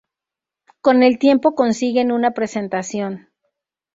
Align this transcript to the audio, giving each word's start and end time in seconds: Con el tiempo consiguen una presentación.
Con 0.81 1.03
el 1.03 1.19
tiempo 1.19 1.53
consiguen 1.53 2.11
una 2.11 2.31
presentación. 2.31 3.27